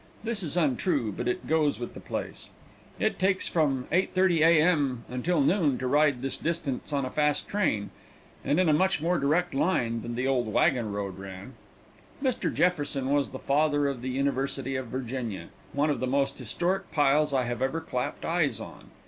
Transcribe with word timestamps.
This 0.23 0.41
is 0.41 0.57
untrue, 0.57 1.11
but 1.11 1.27
it 1.27 1.45
goes 1.45 1.79
with 1.79 1.93
the 1.93 1.99
place. 1.99 2.49
It 2.99 3.19
takes 3.19 3.47
from 3.47 3.85
8:30 3.91 4.39
A. 4.43 4.59
M. 4.59 5.05
until 5.07 5.41
noon 5.41 5.77
to 5.77 5.85
ride 5.85 6.23
this 6.23 6.37
distance 6.37 6.91
on 6.91 7.05
a 7.05 7.11
fast 7.11 7.47
train, 7.47 7.91
and 8.43 8.59
in 8.59 8.67
a 8.67 8.73
much 8.73 8.99
more 8.99 9.19
direct 9.19 9.53
line 9.53 10.01
than 10.01 10.15
the 10.15 10.25
old 10.27 10.51
wagon 10.51 10.91
road 10.91 11.19
ran. 11.19 11.53
Mr. 12.19 12.51
Jefferson 12.51 13.11
was 13.13 13.29
the 13.29 13.37
father 13.37 13.87
of 13.87 14.01
the 14.01 14.09
University 14.09 14.75
of 14.75 14.87
Virginia, 14.87 15.49
one 15.71 15.91
of 15.91 15.99
the 15.99 16.07
most 16.07 16.35
historic 16.39 16.91
piles 16.91 17.31
I 17.31 17.43
have 17.43 17.61
ever 17.61 17.79
clapped 17.79 18.25
eyes 18.25 18.59
on. 18.59 18.89